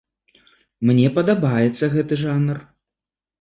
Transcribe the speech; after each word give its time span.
Мне 0.89 1.11
падабаецца 1.17 1.91
гэты 1.97 2.19
жанр. 2.23 2.57